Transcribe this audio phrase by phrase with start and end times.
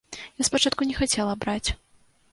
[0.41, 1.69] Я спачатку не хацела браць.